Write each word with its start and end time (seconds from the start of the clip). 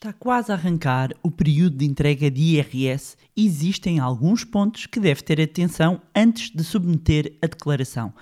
Está 0.00 0.12
quase 0.12 0.52
a 0.52 0.54
arrancar 0.54 1.10
o 1.24 1.28
período 1.28 1.78
de 1.78 1.84
entrega 1.84 2.30
de 2.30 2.40
IRS 2.40 3.16
e 3.36 3.44
existem 3.44 3.98
alguns 3.98 4.44
pontos 4.44 4.86
que 4.86 5.00
deve 5.00 5.22
ter 5.22 5.40
atenção 5.40 6.00
antes 6.14 6.52
de 6.54 6.62
submeter 6.62 7.36
a 7.42 7.48
declaração. 7.48 8.14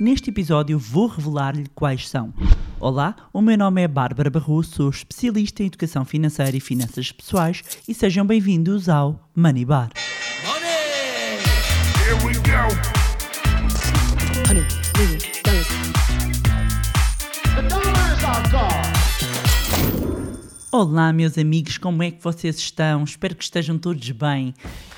Neste 0.00 0.30
episódio 0.30 0.76
vou 0.80 1.06
revelar-lhe 1.06 1.68
quais 1.76 2.08
são. 2.08 2.34
Olá, 2.80 3.14
o 3.32 3.40
meu 3.40 3.56
nome 3.56 3.82
é 3.82 3.86
Bárbara 3.86 4.30
Barroso, 4.30 4.74
sou 4.74 4.90
especialista 4.90 5.62
em 5.62 5.66
educação 5.66 6.04
financeira 6.04 6.56
e 6.56 6.60
finanças 6.60 7.12
pessoais 7.12 7.62
e 7.86 7.94
sejam 7.94 8.26
bem-vindos 8.26 8.88
ao 8.88 9.30
Money 9.32 9.64
Bar. 9.64 9.90
Money! 10.44 11.38
Here 12.04 12.26
we 12.26 12.34
go! 12.34 13.01
Olá, 20.74 21.12
meus 21.12 21.36
amigos, 21.36 21.76
como 21.76 22.02
é 22.02 22.10
que 22.10 22.24
vocês 22.24 22.56
estão? 22.56 23.04
Espero 23.04 23.36
que 23.36 23.44
estejam 23.44 23.76
todos 23.76 24.10
bem. 24.12 24.54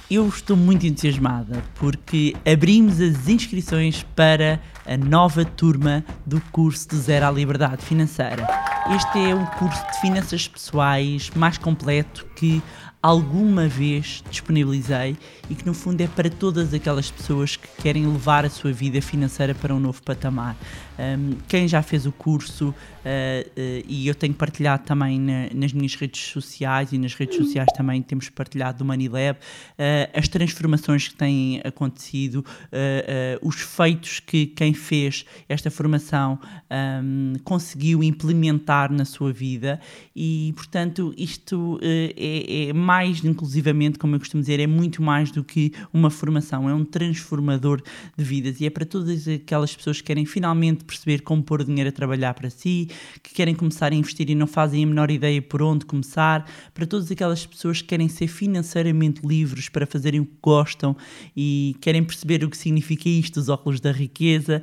Eu 0.09 0.29
estou 0.29 0.57
muito 0.57 0.87
entusiasmada 0.87 1.65
porque 1.75 2.33
abrimos 2.47 3.01
as 3.01 3.27
inscrições 3.27 4.07
para 4.15 4.61
a 4.87 4.97
nova 4.97 5.45
turma 5.45 6.05
do 6.25 6.41
curso 6.53 6.91
de 6.91 6.97
Zero 6.97 7.27
à 7.27 7.31
Liberdade 7.33 7.85
Financeira. 7.85 8.47
Este 8.95 9.19
é 9.19 9.35
o 9.35 9.45
curso 9.59 9.85
de 9.91 10.01
finanças 10.01 10.47
pessoais 10.47 11.29
mais 11.35 11.59
completo 11.59 12.25
que 12.37 12.63
alguma 13.05 13.69
vez 13.69 14.25
disponibilizei 14.31 15.15
e 15.51 15.55
que 15.55 15.67
no 15.67 15.75
fundo 15.75 16.01
é 16.01 16.07
para 16.07 16.31
todas 16.31 16.73
aquelas 16.73 17.11
pessoas 17.11 17.55
que 17.55 17.69
querem 17.83 18.07
levar 18.07 18.47
a 18.47 18.49
sua 18.49 18.73
vida 18.73 19.03
financeira 19.03 19.55
para 19.55 19.75
um 19.75 19.79
novo 19.79 20.03
patamar. 20.03 20.57
Um, 20.97 21.37
quem 21.49 21.67
já 21.67 21.83
fez 21.83 22.07
o 22.07 22.13
curso, 22.13 22.69
uh, 22.69 22.73
uh, 22.73 23.85
e 23.87 24.07
eu 24.07 24.15
tenho 24.15 24.33
partilhado 24.33 24.85
também 24.85 25.21
na- 25.21 25.49
nas 25.53 25.73
minhas 25.73 25.97
redes 25.97 26.21
sociais 26.29 26.93
e 26.93 26.99
nas 26.99 27.15
redes 27.15 27.37
sociais 27.37 27.69
também 27.77 28.01
temos 28.01 28.31
partilhado 28.31 28.79
do 28.79 28.85
Money 28.85 29.09
Lab, 29.09 29.37
uh, 29.39 30.19
as 30.19 30.29
transformações 30.29 31.09
que 31.09 31.15
têm 31.17 31.61
acontecido, 31.65 32.45
os 33.43 33.61
feitos 33.61 34.21
que 34.21 34.47
quem 34.47 34.73
fez 34.73 35.25
esta 35.49 35.71
formação 35.71 36.39
um, 36.71 37.35
conseguiu 37.45 38.03
implementar 38.03 38.93
na 38.93 39.05
sua 39.05 39.33
vida 39.33 39.81
e, 40.15 40.53
portanto, 40.57 41.13
isto 41.17 41.79
é, 41.83 42.69
é 42.69 42.73
mais, 42.73 42.94
inclusivamente, 43.03 43.99
como 43.99 44.15
eu 44.15 44.19
costumo 44.19 44.43
dizer, 44.43 44.61
é 44.61 44.67
muito 44.67 45.03
mais 45.03 45.31
do 45.31 45.43
que 45.43 45.73
uma 45.93 46.11
formação, 46.11 46.69
é 46.69 46.75
um 46.75 46.85
transformador 46.85 47.83
de 48.17 48.25
vidas. 48.25 48.61
E 48.61 48.67
é 48.67 48.71
para 48.71 48.85
todas 48.85 49.27
aquelas 49.27 49.75
pessoas 49.75 50.01
que 50.01 50.05
querem 50.05 50.27
finalmente 50.27 50.85
perceber 50.85 51.23
como 51.23 51.43
pôr 51.43 51.63
o 51.63 51.65
dinheiro 51.65 51.89
a 51.89 51.93
trabalhar 51.93 52.35
para 52.35 52.51
si, 52.51 52.89
que 53.23 53.33
querem 53.35 53.55
começar 53.55 53.93
a 53.93 53.95
investir 53.95 54.31
e 54.31 54.35
não 54.35 54.47
fazem 54.47 54.85
a 54.85 54.87
menor 54.87 55.11
ideia 55.11 55.41
por 55.41 55.63
onde 55.63 55.85
começar, 55.85 56.49
para 56.73 56.87
todas 56.87 57.11
aquelas 57.11 57.45
pessoas 57.47 57.81
que 57.81 57.89
querem 57.89 58.09
ser 58.09 58.29
financeiramente 58.29 59.27
livres 59.27 59.69
para 59.69 59.87
fazerem 59.87 60.21
o 60.21 60.27
que 60.27 60.37
gostam 60.43 60.97
e 61.37 61.77
querem 61.81 62.05
perceber 62.05 62.45
o 62.45 62.51
que 62.51 62.57
significa 62.57 63.09
isto, 63.09 63.39
os 63.39 63.49
óculos 63.49 63.81
da 63.81 63.93
riqueza, 63.93 64.63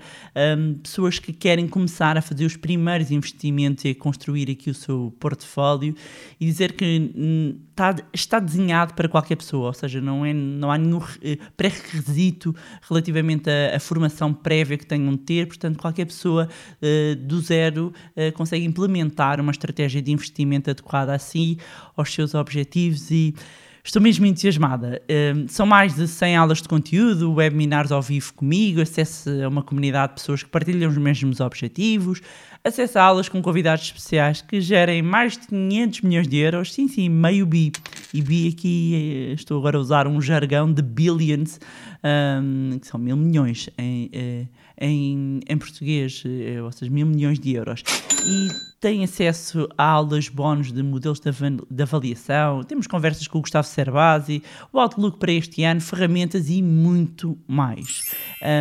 hum, 0.58 0.76
pessoas 0.82 1.20
que 1.20 1.34
querem 1.34 1.68
começar 1.68 2.18
a 2.18 2.22
fazer 2.22 2.46
os 2.46 2.56
primeiros 2.56 3.12
investimentos 3.12 3.86
e 3.86 3.90
a 3.90 3.96
construir 3.96 4.50
aqui 4.50 4.70
o 4.70 4.74
seu 4.74 5.14
portfólio 5.20 5.96
e 6.40 6.46
dizer 6.46 6.74
que 6.74 7.12
hum, 7.16 7.56
está, 7.70 7.96
está 8.22 8.40
desenhado 8.40 8.94
para 8.94 9.08
qualquer 9.08 9.36
pessoa, 9.36 9.68
ou 9.68 9.74
seja, 9.74 10.00
não, 10.02 10.26
é, 10.26 10.34
não 10.34 10.72
há 10.72 10.78
nenhum 10.78 11.02
eh, 11.22 11.38
pré-requisito 11.56 12.56
relativamente 12.88 13.50
à, 13.50 13.76
à 13.76 13.80
formação 13.80 14.34
prévia 14.34 14.78
que 14.78 14.86
tenham 14.86 15.12
de 15.12 15.20
ter, 15.20 15.48
portanto, 15.48 15.78
qualquer 15.78 16.06
pessoa 16.06 16.48
eh, 16.82 17.16
do 17.16 17.40
zero 17.42 17.94
eh, 18.16 18.32
consegue 18.32 18.66
implementar 18.66 19.40
uma 19.40 19.52
estratégia 19.52 20.02
de 20.02 20.12
investimento 20.12 20.70
adequada 20.70 21.14
a 21.14 21.20
si, 21.20 21.58
aos 21.96 22.14
seus 22.14 22.34
objetivos 22.34 23.12
e 23.12 23.36
Estou 23.84 24.00
mesmo 24.00 24.28
entusiasmada. 24.28 25.02
São 25.48 25.66
mais 25.66 25.96
de 25.96 26.08
100 26.08 26.36
aulas 26.38 26.62
de 26.62 26.70
conteúdo, 26.70 27.34
webinars 27.34 27.92
ao 27.92 28.00
vivo 28.00 28.32
comigo, 28.36 28.80
acesso 28.80 29.28
a 29.44 29.48
uma 29.48 29.64
comunidade 29.64 30.10
de 30.10 30.20
pessoas 30.20 30.44
que 30.44 30.50
partilham 30.50 30.88
os 30.88 30.98
mesmos 31.00 31.40
objetivos, 31.40 32.22
acesso 32.64 33.00
a 33.00 33.04
aulas 33.04 33.28
com 33.28 33.42
convidados 33.42 33.86
especiais 33.86 34.42
que 34.42 34.62
gerem 34.62 35.02
mais 35.02 35.34
de 35.34 35.48
500 35.48 36.02
milhões 36.02 36.28
de 36.28 36.38
euros, 36.38 36.74
sim, 36.74 36.88
sim, 36.88 37.10
meio 37.10 37.46
bi. 37.46 37.72
E 38.14 38.22
bi 38.22 38.50
aqui, 38.50 39.30
eh, 39.30 39.34
estou 39.34 39.58
agora 39.58 39.78
a 39.78 39.80
usar 39.80 40.06
um 40.06 40.20
jargão 40.22 40.72
de 40.72 40.82
billions, 40.82 41.60
um, 42.04 42.78
que 42.78 42.86
são 42.86 43.00
mil 43.00 43.16
milhões 43.16 43.70
em, 43.78 44.10
eh, 44.12 44.48
em, 44.78 45.40
em 45.48 45.58
português, 45.58 46.22
eh, 46.26 46.62
ou 46.62 46.72
seja, 46.74 46.92
mil 46.92 47.08
milhões 47.08 47.40
de 47.40 47.54
euros. 47.54 47.84
E 48.26 48.50
tem 48.82 49.04
acesso 49.04 49.70
a 49.78 49.84
aulas 49.86 50.28
bónus 50.28 50.74
de 50.74 50.84
modelos 50.84 51.22
de 51.22 51.84
avaliação, 51.84 52.64
temos 52.64 52.86
conversas 52.86 53.28
com 53.28 53.38
o 53.38 53.42
Gustavo 53.42 53.68
Cerbasi, 53.68 54.44
o 54.74 54.80
Outlook 54.80 55.18
para 55.18 55.32
este 55.32 55.64
ano, 55.64 55.80
ferramentas 55.80 56.50
e 56.50 56.62
muito 56.62 57.38
mais. 57.48 58.12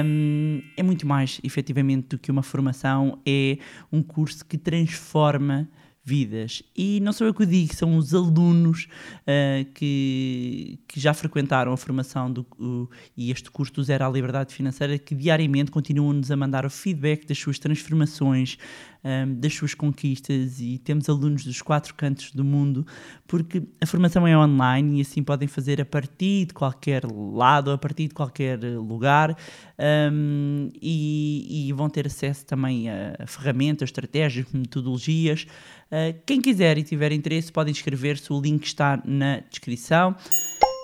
Hum, 0.05 0.63
é 0.77 0.83
muito 0.83 1.07
mais, 1.09 1.41
efetivamente, 1.43 2.11
do 2.11 2.19
que 2.19 2.31
uma 2.31 2.43
formação, 2.43 3.19
é 3.27 3.59
um 3.91 4.01
curso 4.01 4.45
que 4.47 4.57
transforma 4.57 5.69
vidas. 6.03 6.63
E 6.77 6.99
não 7.01 7.13
sou 7.13 7.27
eu 7.27 7.35
que 7.35 7.43
o 7.43 7.47
digo, 7.47 7.75
são 7.75 7.97
os 7.97 8.15
alunos 8.15 8.89
ah, 9.27 9.65
que, 9.75 10.79
que 10.89 10.99
já 10.99 11.13
frequentaram 11.13 11.73
a 11.73 11.77
formação 11.77 12.33
do, 12.33 12.47
o- 12.59 12.89
e 13.17 13.31
este 13.31 13.51
curso 13.51 13.73
do 13.75 13.83
Zero 13.83 14.05
à 14.05 14.09
Liberdade 14.11 14.55
Financeira 14.55 14.99
que 14.99 15.15
diariamente 15.15 15.71
continuam-nos 15.71 16.31
a 16.31 16.37
mandar 16.37 16.65
o 16.65 16.71
feedback 16.71 17.27
das 17.27 17.39
suas 17.39 17.59
transformações, 17.59 18.57
ahm, 19.05 19.35
das 19.35 19.55
suas 19.55 19.75
conquistas 19.75 20.61
e 20.61 20.79
temos 20.79 21.09
alunos 21.09 21.45
dos 21.45 21.63
quatro 21.63 21.95
cantos 21.95 22.33
do 22.33 22.45
mundo 22.45 22.87
porque 23.27 23.63
a 23.81 23.87
formação 23.87 24.27
é 24.27 24.37
online 24.37 24.99
e 24.99 25.01
assim 25.03 25.23
podem 25.23 25.49
fazer 25.49 25.81
a 25.81 25.85
partir 25.85 26.47
de 26.47 26.55
qualquer 26.55 27.05
lado, 27.05 27.71
a 27.71 27.79
partir 27.79 28.09
de 28.09 28.15
qualquer 28.15 28.59
lugar 28.61 29.37
ahm, 29.79 30.69
e, 30.81 31.69
e 31.69 31.73
vão 31.73 31.89
ter 31.89 32.07
acesso 32.07 32.45
também 32.47 32.89
a 32.91 33.27
ferramentas, 33.27 33.89
estratégias, 33.89 34.47
metodologias. 34.53 35.47
Ah, 35.91 36.15
quem 36.25 36.41
quiser 36.41 36.79
e 36.79 36.83
tiver 36.83 37.13
interesse 37.13 37.51
pode 37.51 37.71
inscrever-se, 37.71 38.33
o 38.33 38.41
link 38.41 38.65
está 38.65 39.03
na 39.05 39.41
descrição. 39.51 40.15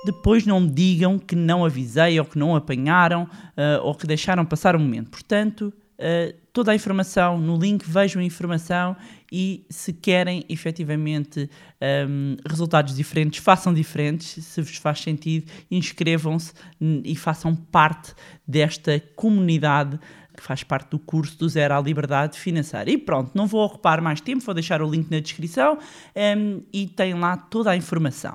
Depois 0.04 0.46
não 0.46 0.66
digam 0.66 1.18
que 1.18 1.34
não 1.34 1.64
avisei 1.64 2.18
ou 2.18 2.24
que 2.24 2.38
não 2.38 2.54
apanharam 2.54 3.28
ah, 3.56 3.80
ou 3.82 3.94
que 3.94 4.06
deixaram 4.06 4.44
passar 4.44 4.74
o 4.74 4.80
momento. 4.80 5.10
Portanto, 5.10 5.72
ah, 5.98 6.34
toda 6.56 6.72
a 6.72 6.74
informação 6.74 7.38
no 7.38 7.58
link, 7.58 7.84
vejam 7.86 8.22
a 8.22 8.24
informação 8.24 8.96
e 9.30 9.66
se 9.68 9.92
querem 9.92 10.42
efetivamente 10.48 11.50
ahm, 11.78 12.36
resultados 12.48 12.96
diferentes, 12.96 13.44
façam 13.44 13.74
diferentes, 13.74 14.42
se 14.42 14.62
vos 14.62 14.78
faz 14.78 15.00
sentido, 15.00 15.52
inscrevam-se 15.70 16.54
e 16.80 17.14
façam 17.14 17.54
parte 17.54 18.14
desta 18.48 18.98
comunidade 19.14 20.00
que 20.34 20.42
faz 20.42 20.62
parte 20.62 20.88
do 20.88 20.98
curso 20.98 21.38
do 21.38 21.46
Zero 21.46 21.74
à 21.74 21.80
Liberdade 21.80 22.38
Financeira. 22.38 22.90
E 22.90 22.96
pronto, 22.96 23.32
não 23.34 23.46
vou 23.46 23.62
ocupar 23.62 24.00
mais 24.00 24.22
tempo, 24.22 24.42
vou 24.42 24.54
deixar 24.54 24.80
o 24.80 24.90
link 24.90 25.10
na 25.10 25.20
descrição 25.20 25.78
ahm, 26.16 26.60
e 26.72 26.86
tem 26.86 27.12
lá 27.12 27.36
toda 27.36 27.70
a 27.70 27.76
informação. 27.76 28.34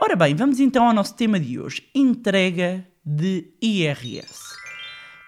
Ora 0.00 0.16
bem, 0.16 0.34
vamos 0.34 0.60
então 0.60 0.86
ao 0.86 0.94
nosso 0.94 1.14
tema 1.14 1.38
de 1.38 1.60
hoje: 1.60 1.86
entrega 1.94 2.86
de 3.04 3.52
IRS. 3.60 4.48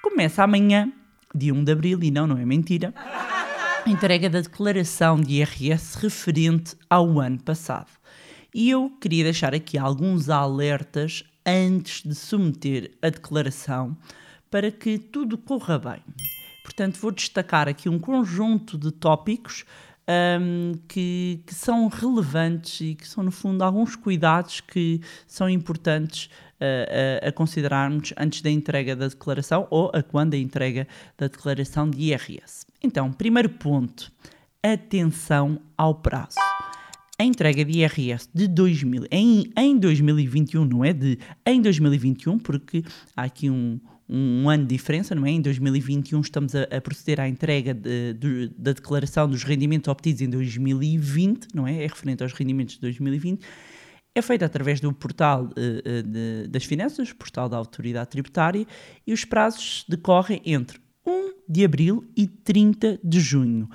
Começa 0.03 0.43
amanhã, 0.43 0.91
dia 1.35 1.55
1 1.55 1.65
de 1.65 1.73
abril, 1.73 1.99
e 2.03 2.11
não, 2.11 2.27
não 2.27 2.39
é 2.39 2.45
mentira, 2.45 2.93
a 2.97 3.89
entrega 3.89 4.31
da 4.31 4.41
declaração 4.41 5.21
de 5.21 5.35
IRS 5.35 5.99
referente 5.99 6.77
ao 6.89 7.21
ano 7.21 7.41
passado. 7.43 7.91
E 8.55 8.71
eu 8.71 8.91
queria 9.01 9.25
deixar 9.25 9.55
aqui 9.55 9.79
alguns 9.79 10.29
alertas 10.29 11.25
antes 11.45 12.03
de 12.03 12.15
submeter 12.15 12.93
a 13.01 13.09
declaração 13.09 13.97
para 14.51 14.71
que 14.71 14.99
tudo 14.99 15.39
corra 15.39 15.79
bem. 15.79 16.03
Portanto, 16.63 16.99
vou 17.01 17.11
destacar 17.11 17.69
aqui 17.69 17.89
um 17.89 17.99
conjunto 17.99 18.79
de 18.79 18.93
tópicos 18.93 19.65
hum, 20.41 20.73
que, 20.89 21.43
que 21.47 21.55
são 21.55 21.89
relevantes 21.89 22.81
e 22.81 22.95
que 22.95 23.07
são, 23.07 23.23
no 23.25 23.31
fundo, 23.31 23.63
alguns 23.63 23.97
cuidados 23.97 24.61
que 24.61 25.01
são 25.27 25.49
importantes 25.49 26.27
uh, 26.61 27.25
a, 27.25 27.29
a 27.29 27.33
considerarmos 27.33 28.13
antes 28.17 28.43
da 28.43 28.51
entrega 28.51 28.95
da 28.95 29.09
declaração 29.09 29.67
ou 29.71 29.91
a 29.95 30.03
quando 30.03 30.35
a 30.35 30.39
entrega 30.39 30.87
da 31.19 31.27
declaração 31.27 31.89
de 31.89 32.01
IRS. 32.01 32.67
Então, 32.83 33.13
primeiro 33.13 33.49
ponto, 33.49 34.13
atenção 34.63 35.61
ao 35.77 35.95
prazo. 35.95 36.39
A 37.19 37.25
entrega 37.25 37.65
de 37.65 37.79
IRS 37.79 38.29
de 38.35 38.49
2000, 38.49 39.07
em, 39.11 39.53
em 39.57 39.79
2021, 39.79 40.65
não 40.65 40.85
é 40.85 40.93
de 40.93 41.19
em 41.47 41.61
2021, 41.61 42.39
porque 42.39 42.83
há 43.17 43.23
aqui 43.23 43.49
um, 43.49 43.79
um 44.15 44.51
ano 44.51 44.65
de 44.67 44.75
diferença, 44.77 45.15
não 45.15 45.25
é? 45.25 45.31
Em 45.31 45.41
2021 45.41 46.21
estamos 46.21 46.55
a, 46.55 46.65
a 46.65 46.81
proceder 46.81 47.19
à 47.21 47.29
entrega 47.29 47.73
de- 47.73 48.13
do- 48.13 48.49
da 48.51 48.73
declaração 48.73 49.29
dos 49.29 49.43
rendimentos 49.43 49.89
obtidos 49.89 50.21
em 50.21 50.29
2020, 50.29 51.49
não 51.55 51.67
é? 51.67 51.83
É 51.85 51.87
referente 51.87 52.23
aos 52.23 52.33
rendimentos 52.33 52.75
de 52.75 52.81
2020. 52.83 53.41
É 54.15 54.21
feita 54.21 54.45
através 54.45 54.79
do 54.81 54.93
portal 54.93 55.49
eh, 55.57 56.03
de- 56.03 56.49
das 56.49 56.65
finanças, 56.65 57.13
portal 57.13 57.49
da 57.49 57.57
autoridade 57.57 58.11
tributária, 58.11 58.67
e 59.07 59.13
os 59.13 59.25
prazos 59.25 59.85
decorrem 59.89 60.43
entre 60.45 60.79
1 61.07 61.33
de 61.49 61.65
abril 61.65 62.05
e 62.15 62.27
30 62.27 63.01
de 63.03 63.19
junho. 63.21 63.69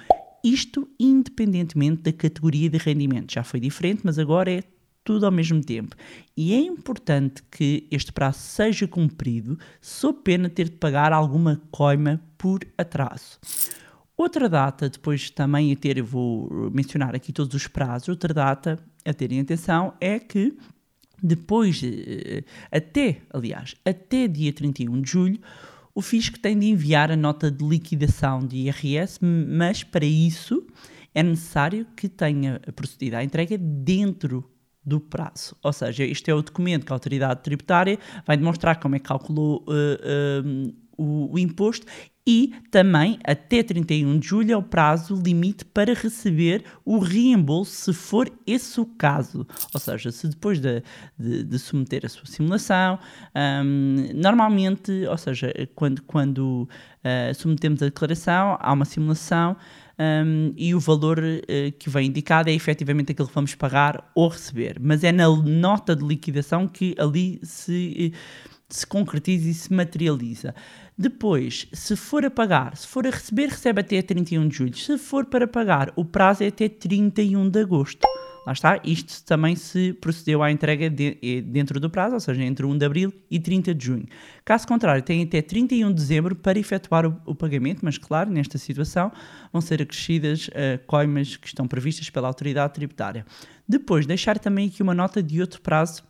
Isto 0.43 0.87
independentemente 0.99 2.03
da 2.03 2.13
categoria 2.13 2.69
de 2.69 2.77
rendimento. 2.77 3.33
Já 3.33 3.43
foi 3.43 3.59
diferente, 3.59 4.01
mas 4.03 4.19
agora 4.19 4.51
é 4.51 4.63
tudo 5.07 5.25
ao 5.25 5.31
mesmo 5.31 5.63
tempo. 5.63 5.95
E 6.35 6.53
é 6.53 6.59
importante 6.59 7.41
que 7.49 7.87
este 7.89 8.11
prazo 8.11 8.39
seja 8.39 8.85
cumprido, 8.85 9.57
sob 9.79 10.19
pena 10.21 10.49
ter 10.49 10.65
de 10.65 10.75
pagar 10.75 11.13
alguma 11.13 11.61
coima 11.71 12.21
por 12.37 12.59
atraso. 12.77 13.39
Outra 14.17 14.49
data, 14.49 14.89
depois 14.89 15.29
também 15.29 15.71
a 15.71 15.77
ter, 15.77 15.97
eu 15.97 16.03
vou 16.03 16.69
mencionar 16.73 17.15
aqui 17.15 17.31
todos 17.31 17.55
os 17.55 17.67
prazos, 17.67 18.09
outra 18.09 18.33
data 18.33 18.77
a 19.05 19.13
terem 19.13 19.39
atenção 19.39 19.93
é 20.01 20.19
que 20.19 20.57
depois, 21.23 21.81
eh, 21.81 22.43
até, 22.69 23.21
aliás, 23.29 23.75
até 23.85 24.27
dia 24.27 24.51
31 24.51 24.99
de 24.99 25.09
julho, 25.09 25.39
o 25.95 26.01
fisco 26.01 26.37
tem 26.37 26.59
de 26.59 26.65
enviar 26.65 27.09
a 27.09 27.15
nota 27.15 27.49
de 27.49 27.65
liquidação 27.65 28.45
de 28.45 28.57
IRS, 28.57 29.19
mas 29.23 29.85
para 29.85 30.05
isso 30.05 30.67
é 31.15 31.23
necessário 31.23 31.87
que 31.95 32.09
tenha 32.09 32.59
procedido 32.75 33.15
à 33.15 33.23
entrega 33.23 33.57
dentro 33.57 34.43
do 34.87 35.01
prazo. 35.01 35.53
Ou 35.61 35.73
seja, 35.73 36.05
este 36.05 36.31
é 36.31 36.33
o 36.33 36.41
documento 36.41 36.85
que 36.85 36.93
a 36.93 36.95
autoridade 36.95 37.43
tributária 37.43 37.99
vai 38.25 38.37
demonstrar 38.37 38.79
como 38.79 38.95
é 38.95 38.99
que 38.99 39.05
calculou 39.05 39.65
uh, 39.67 39.71
uh, 40.47 40.73
o, 40.97 41.33
o 41.33 41.37
imposto 41.37 41.85
e 42.25 42.53
também 42.71 43.19
até 43.23 43.63
31 43.63 44.19
de 44.19 44.27
julho 44.27 44.53
é 44.53 44.57
o 44.57 44.63
prazo 44.63 45.15
limite 45.15 45.63
para 45.65 45.93
receber 45.93 46.63
o 46.85 46.99
reembolso, 46.99 47.71
se 47.71 47.93
for 47.93 48.31
esse 48.45 48.79
o 48.79 48.85
caso. 48.85 49.45
Ou 49.73 49.79
seja, 49.79 50.11
se 50.11 50.27
depois 50.27 50.59
de, 50.59 50.83
de, 51.17 51.43
de 51.43 51.59
submeter 51.59 52.05
a 52.05 52.09
sua 52.09 52.25
simulação, 52.25 52.99
um, 53.63 54.09
normalmente, 54.13 55.05
ou 55.09 55.17
seja, 55.17 55.53
quando, 55.75 56.01
quando 56.03 56.67
uh, 57.03 57.33
submetemos 57.33 57.81
a 57.81 57.85
declaração, 57.85 58.57
há 58.59 58.73
uma 58.73 58.85
simulação. 58.85 59.55
Um, 59.99 60.53
e 60.55 60.75
o 60.75 60.79
valor 60.79 61.17
uh, 61.17 61.71
que 61.79 61.89
vem 61.89 62.07
indicado 62.07 62.49
é 62.49 62.53
efetivamente 62.53 63.11
aquilo 63.11 63.27
que 63.27 63.33
vamos 63.33 63.55
pagar 63.55 64.11
ou 64.13 64.27
receber. 64.27 64.77
Mas 64.79 65.03
é 65.03 65.11
na 65.11 65.27
nota 65.27 65.95
de 65.95 66.05
liquidação 66.05 66.67
que 66.67 66.95
ali 66.99 67.39
se, 67.41 68.13
se 68.69 68.85
concretiza 68.85 69.49
e 69.49 69.53
se 69.53 69.73
materializa. 69.73 70.53
Depois, 70.97 71.67
se 71.73 71.95
for 71.95 72.25
a 72.25 72.29
pagar, 72.29 72.77
se 72.77 72.87
for 72.87 73.07
a 73.07 73.09
receber, 73.09 73.49
recebe 73.49 73.81
até 73.81 74.01
31 74.01 74.47
de 74.47 74.55
julho. 74.55 74.77
Se 74.77 74.97
for 74.97 75.25
para 75.25 75.47
pagar, 75.47 75.91
o 75.95 76.05
prazo 76.05 76.43
é 76.43 76.47
até 76.47 76.69
31 76.69 77.49
de 77.49 77.59
agosto. 77.59 78.07
Lá 78.47 78.53
está, 78.53 78.79
isto 78.81 79.25
também 79.25 79.57
se 79.57 79.91
procedeu 79.91 80.41
à 80.41 80.49
entrega 80.49 80.89
de, 80.89 81.17
eh, 81.21 81.41
dentro 81.41 81.81
do 81.81 81.89
prazo, 81.89 82.13
ou 82.13 82.19
seja, 82.21 82.41
entre 82.41 82.65
1 82.65 82.77
de 82.77 82.85
abril 82.85 83.13
e 83.29 83.41
30 83.41 83.75
de 83.75 83.85
junho. 83.85 84.05
Caso 84.45 84.65
contrário, 84.65 85.03
tem 85.03 85.21
até 85.21 85.41
31 85.41 85.89
de 85.89 85.95
dezembro 85.95 86.33
para 86.33 86.57
efetuar 86.57 87.05
o, 87.05 87.21
o 87.25 87.35
pagamento, 87.35 87.81
mas 87.83 87.97
claro, 87.97 88.31
nesta 88.31 88.57
situação 88.57 89.11
vão 89.51 89.59
ser 89.59 89.81
acrescidas 89.81 90.47
uh, 90.47 90.79
coimas 90.87 91.35
que 91.35 91.45
estão 91.45 91.67
previstas 91.67 92.09
pela 92.09 92.29
autoridade 92.29 92.73
tributária. 92.73 93.25
Depois, 93.67 94.05
deixar 94.05 94.39
também 94.39 94.69
aqui 94.69 94.81
uma 94.81 94.93
nota 94.93 95.21
de 95.21 95.41
outro 95.41 95.59
prazo 95.59 96.01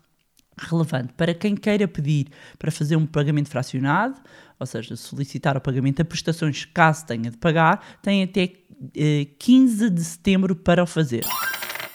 relevante 0.60 1.14
para 1.14 1.34
quem 1.34 1.56
queira 1.56 1.88
pedir 1.88 2.28
para 2.60 2.70
fazer 2.70 2.98
um 2.98 3.08
pagamento 3.08 3.50
fracionado, 3.50 4.16
ou 4.60 4.68
seja, 4.68 4.96
solicitar 4.96 5.58
o 5.58 5.62
pagamento 5.62 6.04
a 6.04 6.06
prestações 6.06 6.66
caso 6.66 7.04
tenha 7.08 7.32
de 7.32 7.38
pagar, 7.38 7.98
tem 8.04 8.22
até 8.22 8.54
eh, 8.96 9.26
15 9.40 9.90
de 9.90 10.04
setembro 10.04 10.56
para 10.56 10.84
o 10.84 10.86
fazer. 10.86 11.26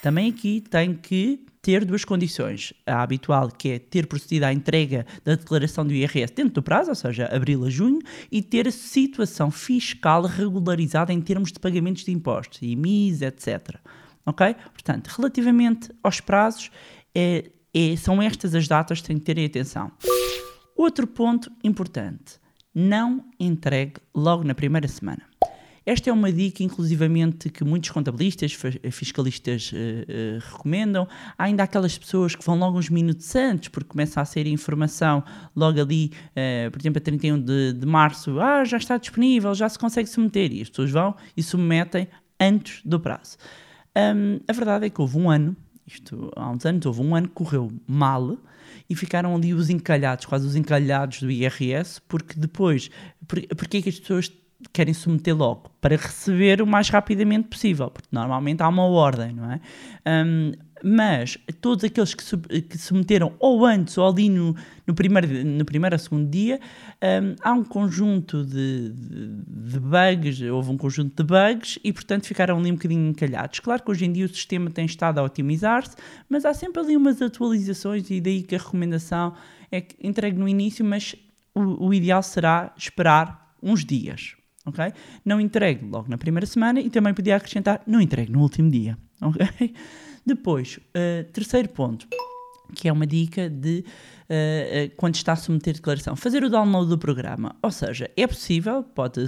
Também 0.03 0.29
aqui 0.29 0.61
tem 0.61 0.95
que 0.95 1.47
ter 1.63 1.85
duas 1.85 2.05
condições. 2.05 2.75
A 2.85 3.05
habitual, 3.05 3.49
que 3.49 3.69
é 3.71 3.79
ter 3.79 4.09
procedido 4.09 4.45
à 4.47 4.53
entrega 4.53 5.07
da 5.25 5.37
declaração 5.37 5.87
do 5.87 5.95
IRS 5.95 6.35
dentro 6.35 6.55
do 6.55 6.63
prazo, 6.63 6.91
ou 6.91 6.97
seja, 6.97 7.27
abril 7.33 7.65
a 7.65 7.71
junho, 7.71 8.01
e 8.31 8.43
ter 8.43 8.67
a 8.67 8.73
situação 8.73 9.49
fiscal 9.49 10.25
regularizada 10.25 11.13
em 11.13 11.21
termos 11.21 11.53
de 11.53 11.61
pagamentos 11.61 12.05
de 12.05 12.11
impostos, 12.11 12.61
IMIs, 12.61 13.23
etc. 13.23 13.77
Ok? 14.27 14.57
Portanto, 14.73 15.07
relativamente 15.17 15.89
aos 16.03 16.21
prazos, 16.21 16.73
é, 17.15 17.53
é, 17.73 17.95
são 17.95 18.21
estas 18.21 18.57
as 18.57 18.67
datas 18.67 19.01
que 19.01 19.07
têm 19.07 19.19
que 19.21 19.25
terem 19.25 19.47
atenção. 19.47 19.93
Outro 20.77 21.07
ponto 21.07 21.49
importante: 21.63 22.41
não 22.75 23.25
entregue 23.39 24.01
logo 24.13 24.43
na 24.43 24.53
primeira 24.55 24.89
semana. 24.89 25.32
Esta 25.85 26.11
é 26.11 26.13
uma 26.13 26.33
dica, 26.33 26.63
inclusivamente, 26.63 27.51
que 27.51 27.65
muitos 27.65 27.91
contabilistas, 27.91 28.57
fiscalistas 28.93 29.73
uh, 29.73 29.77
uh, 29.77 30.53
recomendam. 30.53 31.09
Há 31.37 31.45
ainda 31.45 31.65
aquelas 31.65 31.99
pessoas 31.99 32.37
que 32.37 32.45
vão 32.45 32.57
logo 32.57 32.79
uns 32.79 32.89
minutos 32.89 33.35
antes, 33.35 33.69
porque 33.69 33.89
começa 33.89 34.21
a 34.21 34.25
ser 34.25 34.47
informação 34.47 35.25
logo 35.57 35.81
ali, 35.81 36.13
uh, 36.31 36.71
por 36.71 36.81
exemplo, 36.81 36.99
a 36.99 37.01
31 37.01 37.41
de, 37.41 37.73
de 37.73 37.87
março, 37.87 38.41
ah, 38.41 38.65
já 38.65 38.77
está 38.77 38.97
disponível, 38.97 39.55
já 39.55 39.69
se 39.69 39.79
consegue 39.79 40.09
submeter. 40.09 40.53
E 40.53 40.63
as 40.63 40.69
pessoas 40.69 40.91
vão 40.91 41.17
e 41.37 41.43
submetem 41.43 42.07
antes 42.39 42.81
do 42.85 43.01
prazo. 43.01 43.37
Um, 43.97 44.41
a 44.49 44.53
verdade 44.53 44.87
é 44.87 44.91
que 44.91 45.01
houve 45.01 45.19
um 45.19 45.31
ano, 45.31 45.57
isto 45.87 46.31
há 46.37 46.51
uns 46.51 46.65
anos, 46.65 46.87
houve 46.87 47.03
um 47.03 47.15
ano 47.15 47.29
que 47.29 47.35
correu 47.35 47.73
mal 47.87 48.39
e 48.89 48.95
ficaram 48.95 49.35
ali 49.35 49.53
os 49.53 49.69
encalhados, 49.69 50.27
quase 50.27 50.47
os 50.47 50.57
encalhados 50.57 51.21
do 51.21 51.31
IRS, 51.31 52.01
porque 52.09 52.39
depois, 52.39 52.91
por, 53.27 53.41
porque 53.49 53.79
é 53.79 53.83
que 53.83 53.89
as 53.89 53.99
pessoas 53.99 54.29
querem 54.73 54.95
submeter 54.95 55.37
logo? 55.37 55.71
Para 55.81 55.97
receber 55.97 56.61
o 56.63 56.67
mais 56.67 56.89
rapidamente 56.89 57.49
possível, 57.49 57.91
porque 57.91 58.09
normalmente 58.13 58.63
há 58.63 58.69
uma 58.69 58.85
ordem, 58.85 59.33
não 59.33 59.51
é? 59.51 59.61
Um, 60.07 60.53
mas 60.83 61.39
todos 61.61 61.85
aqueles 61.85 62.13
que, 62.13 62.23
sub, 62.25 62.47
que 62.63 62.77
submeteram 62.77 63.33
ou 63.39 63.65
antes 63.65 63.97
ou 63.97 64.09
ali 64.09 64.29
no, 64.29 64.57
no, 64.87 64.95
primeiro, 64.95 65.45
no 65.45 65.65
primeiro 65.65 65.95
ou 65.95 65.99
segundo 65.99 66.29
dia, 66.29 66.59
um, 67.01 67.37
há 67.41 67.53
um 67.53 67.65
conjunto 67.65 68.45
de, 68.45 68.91
de, 68.91 69.29
de, 69.71 69.81
bugs, 69.81 70.41
houve 70.43 70.71
um 70.71 70.77
conjunto 70.77 71.23
de 71.23 71.23
bugs 71.23 71.79
e, 71.85 71.93
portanto, 71.93 72.27
ficaram 72.27 72.59
ali 72.59 72.71
um 72.73 72.75
bocadinho 72.75 73.09
encalhados. 73.11 73.61
Claro 73.61 73.83
que 73.83 73.91
hoje 73.91 74.05
em 74.05 74.13
dia 74.13 74.27
o 74.27 74.29
sistema 74.29 74.71
tem 74.71 74.85
estado 74.85 75.19
a 75.19 75.23
otimizar-se, 75.23 75.97
mas 76.29 76.45
há 76.45 76.53
sempre 76.53 76.83
ali 76.83 76.97
umas 76.97 77.23
atualizações 77.23 78.11
e 78.11 78.21
daí 78.21 78.43
que 78.43 78.57
a 78.57 78.59
recomendação 78.59 79.35
é 79.71 79.81
que 79.81 79.95
entregue 80.07 80.39
no 80.39 80.49
início, 80.49 80.85
mas 80.85 81.15
o, 81.55 81.87
o 81.87 81.95
ideal 81.95 82.23
será 82.23 82.73
esperar 82.77 83.55
uns 83.63 83.85
dias. 83.85 84.35
Ok? 84.67 84.93
Não 85.25 85.41
entregue 85.41 85.85
logo 85.85 86.09
na 86.09 86.19
primeira 86.19 86.47
semana 86.47 86.81
e 86.81 86.91
também 86.91 87.15
podia 87.15 87.37
acrescentar, 87.37 87.83
não 87.87 88.01
entregue 88.01 88.33
no 88.33 88.41
último 88.41 88.71
dia. 88.71 88.97
ok? 89.21 89.75
Depois, 90.25 90.79
uh, 90.79 91.31
terceiro 91.33 91.69
ponto, 91.69 92.07
que 92.75 92.89
é 92.89 92.93
uma 92.93 93.07
dica 93.07 93.51
de 93.51 93.85
uh, 94.31 94.87
uh, 94.87 94.97
quando 94.97 95.17
está 95.17 95.33
a 95.33 95.37
submeter 95.37 95.75
declaração, 95.75 96.17
fazer 96.17 96.45
o 96.45 96.51
download 96.51 96.89
do 96.89 96.99
programa. 96.99 97.57
Ou 97.63 97.71
seja, 97.71 98.11
é 98.17 98.27
possível, 98.27 98.83
pode 98.83 99.27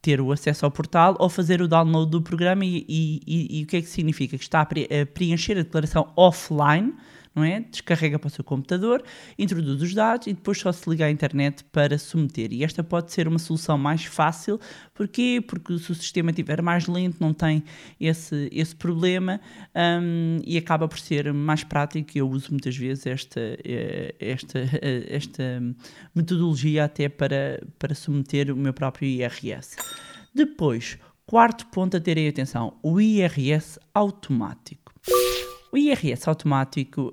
ter 0.00 0.20
o 0.20 0.32
acesso 0.32 0.66
ao 0.66 0.70
portal 0.70 1.16
ou 1.18 1.30
fazer 1.30 1.62
o 1.62 1.68
download 1.68 2.10
do 2.10 2.20
programa 2.20 2.64
e, 2.64 2.84
e, 2.86 3.20
e, 3.26 3.60
e 3.60 3.64
o 3.64 3.66
que 3.66 3.78
é 3.78 3.80
que 3.80 3.88
significa? 3.88 4.36
Que 4.36 4.44
está 4.44 4.60
a, 4.60 4.66
pre 4.66 4.84
a 4.84 5.06
preencher 5.06 5.52
a 5.52 5.62
declaração 5.62 6.12
offline, 6.16 6.92
não 7.34 7.42
é? 7.42 7.60
Descarrega 7.60 8.18
para 8.18 8.28
o 8.28 8.30
seu 8.30 8.44
computador, 8.44 9.02
introduz 9.38 9.82
os 9.82 9.92
dados 9.92 10.26
e 10.26 10.32
depois 10.32 10.58
só 10.58 10.70
se 10.70 10.88
liga 10.88 11.06
à 11.06 11.10
internet 11.10 11.64
para 11.64 11.98
submeter. 11.98 12.52
E 12.52 12.62
esta 12.62 12.84
pode 12.84 13.12
ser 13.12 13.26
uma 13.26 13.38
solução 13.38 13.76
mais 13.76 14.04
fácil, 14.04 14.60
porquê? 14.94 15.42
Porque 15.46 15.76
se 15.78 15.90
o 15.90 15.94
sistema 15.94 16.30
estiver 16.30 16.62
mais 16.62 16.86
lento, 16.86 17.16
não 17.20 17.34
tem 17.34 17.64
esse, 18.00 18.48
esse 18.52 18.74
problema 18.76 19.40
um, 19.74 20.38
e 20.44 20.56
acaba 20.56 20.86
por 20.86 20.98
ser 20.98 21.32
mais 21.32 21.64
prático. 21.64 22.10
Eu 22.14 22.28
uso 22.28 22.50
muitas 22.50 22.76
vezes 22.76 23.06
esta, 23.06 23.40
eh, 23.40 24.14
esta, 24.20 24.58
eh, 24.58 25.06
esta 25.08 25.62
metodologia 26.14 26.84
até 26.84 27.08
para, 27.08 27.60
para 27.78 27.94
submeter 27.94 28.52
o 28.52 28.56
meu 28.56 28.72
próprio 28.72 29.08
IRS. 29.08 29.76
Depois, 30.34 30.98
quarto 31.26 31.66
ponto 31.66 31.96
a 31.96 32.00
terem 32.00 32.28
atenção, 32.28 32.76
o 32.82 33.00
IRS 33.00 33.78
automático. 33.92 34.92
O 35.74 35.76
IRS 35.76 36.28
automático 36.28 37.08
uh, 37.08 37.12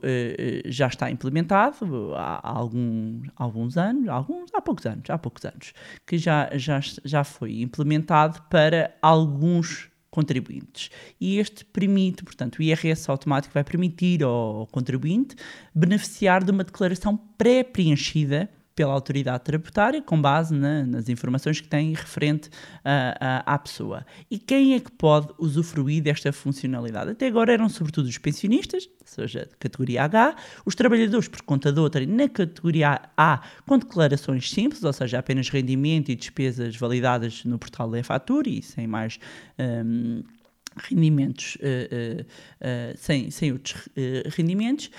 já 0.67 0.85
está 0.85 1.09
implementado 1.09 2.13
há, 2.13 2.47
algum, 2.47 3.23
alguns 3.35 3.75
anos, 3.75 4.07
alguns, 4.07 4.51
há 4.53 4.61
poucos 4.61 4.85
anos, 4.85 5.09
há 5.09 5.17
poucos 5.17 5.43
anos, 5.45 5.73
que 6.05 6.15
já, 6.15 6.47
já, 6.53 6.79
já 7.03 7.23
foi 7.23 7.59
implementado 7.59 8.39
para 8.51 8.95
alguns 9.01 9.89
contribuintes. 10.11 10.91
E 11.19 11.39
este 11.39 11.65
permite, 11.65 12.23
portanto, 12.23 12.57
o 12.57 12.61
IRS 12.61 13.09
automático 13.09 13.51
vai 13.51 13.63
permitir 13.63 14.21
ao 14.21 14.67
contribuinte 14.67 15.35
beneficiar 15.73 16.43
de 16.43 16.51
uma 16.51 16.63
declaração 16.63 17.17
pré-preenchida 17.17 18.47
pela 18.75 18.93
autoridade 18.93 19.43
tributária 19.43 20.01
com 20.01 20.21
base 20.21 20.53
na, 20.53 20.85
nas 20.85 21.09
informações 21.09 21.59
que 21.59 21.67
tem 21.67 21.93
referente 21.93 22.49
à 23.45 23.57
pessoa. 23.59 24.05
E 24.29 24.37
quem 24.39 24.73
é 24.73 24.79
que 24.79 24.91
pode 24.91 25.27
usufruir 25.37 26.01
desta 26.01 26.31
funcionalidade? 26.31 27.11
Até 27.11 27.27
agora 27.27 27.53
eram 27.53 27.69
sobretudo 27.69 28.07
os 28.07 28.17
pensionistas, 28.17 28.87
ou 28.99 29.07
seja, 29.07 29.49
categoria 29.59 30.03
H, 30.03 30.35
os 30.65 30.75
trabalhadores 30.75 31.27
por 31.27 31.41
conta 31.41 31.71
de 31.71 31.79
outra 31.79 32.05
na 32.05 32.29
categoria 32.29 33.01
A 33.17 33.41
com 33.67 33.77
declarações 33.77 34.49
simples, 34.49 34.83
ou 34.83 34.93
seja, 34.93 35.19
apenas 35.19 35.49
rendimento 35.49 36.09
e 36.09 36.15
despesas 36.15 36.75
validadas 36.75 37.43
no 37.45 37.59
portal 37.59 37.89
da 37.89 38.03
fatura 38.03 38.49
e 38.49 38.61
sem 38.61 38.87
mais. 38.87 39.19
Um, 39.59 40.23
rendimentos 40.77 41.55
uh, 41.55 41.59
uh, 41.59 42.21
uh, 42.21 42.97
sem, 42.97 43.29
sem 43.29 43.51
outros 43.51 43.89
rendimentos 44.35 44.89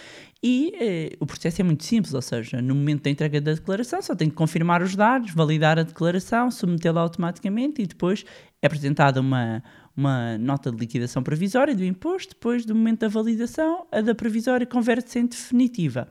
e 0.42 0.72
eh, 0.80 1.16
o 1.20 1.26
processo 1.26 1.60
é 1.60 1.64
muito 1.64 1.84
simples, 1.84 2.12
ou 2.14 2.20
seja, 2.20 2.60
no 2.60 2.74
momento 2.74 3.04
da 3.04 3.10
entrega 3.10 3.40
da 3.40 3.54
declaração 3.54 4.02
só 4.02 4.14
tem 4.14 4.28
que 4.28 4.34
confirmar 4.34 4.82
os 4.82 4.96
dados, 4.96 5.32
validar 5.32 5.78
a 5.78 5.84
declaração, 5.84 6.50
submetê-la 6.50 7.00
automaticamente 7.00 7.80
e 7.80 7.86
depois 7.86 8.24
é 8.60 8.66
apresentada 8.66 9.20
uma, 9.20 9.62
uma 9.96 10.36
nota 10.38 10.72
de 10.72 10.76
liquidação 10.76 11.22
provisória 11.22 11.76
do 11.76 11.84
imposto, 11.84 12.34
depois 12.34 12.64
do 12.64 12.74
momento 12.74 13.00
da 13.00 13.08
validação, 13.08 13.86
a 13.92 14.00
da 14.00 14.14
provisória 14.16 14.66
converte-se 14.66 15.20
em 15.20 15.26
definitiva. 15.26 16.08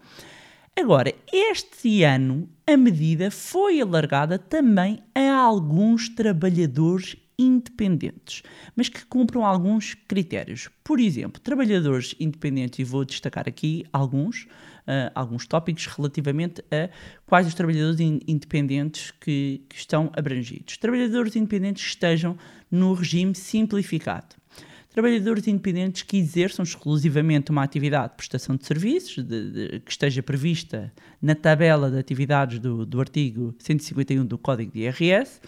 Agora, 0.79 1.13
este 1.31 2.03
ano 2.03 2.47
a 2.65 2.77
medida 2.77 3.29
foi 3.29 3.81
alargada 3.81 4.39
também 4.39 5.03
a 5.13 5.33
alguns 5.33 6.07
trabalhadores 6.07 7.17
independentes, 7.41 8.43
mas 8.75 8.89
que 8.89 9.05
cumpram 9.05 9.45
alguns 9.45 9.93
critérios. 9.93 10.69
Por 10.83 10.99
exemplo, 10.99 11.41
trabalhadores 11.41 12.15
independentes, 12.19 12.79
e 12.79 12.83
vou 12.83 13.03
destacar 13.03 13.47
aqui 13.47 13.85
alguns, 13.91 14.43
uh, 14.43 15.11
alguns 15.15 15.45
tópicos 15.47 15.85
relativamente 15.87 16.63
a 16.71 16.89
quais 17.25 17.47
os 17.47 17.53
trabalhadores 17.53 17.99
in 17.99 18.19
independentes 18.27 19.11
que, 19.11 19.63
que 19.67 19.75
estão 19.75 20.11
abrangidos. 20.15 20.77
Trabalhadores 20.77 21.35
independentes 21.35 21.83
que 21.83 21.89
estejam 21.89 22.37
no 22.69 22.93
regime 22.93 23.35
simplificado 23.35 24.41
trabalhadores 24.91 25.47
independentes 25.47 26.03
que 26.03 26.17
exerçam 26.17 26.63
exclusivamente 26.63 27.49
uma 27.49 27.63
atividade 27.63 28.11
de 28.11 28.17
prestação 28.17 28.55
de 28.55 28.65
serviços, 28.65 29.23
de, 29.23 29.51
de, 29.51 29.79
que 29.79 29.91
esteja 29.91 30.21
prevista 30.21 30.91
na 31.21 31.33
tabela 31.33 31.89
de 31.89 31.97
atividades 31.97 32.59
do, 32.59 32.85
do 32.85 32.99
artigo 32.99 33.55
151 33.59 34.25
do 34.25 34.37
Código 34.37 34.71
de 34.71 34.81
IRS, 34.81 35.39